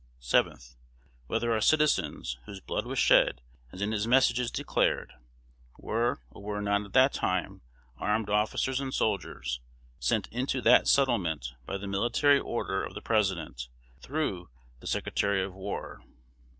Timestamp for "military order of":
11.85-12.95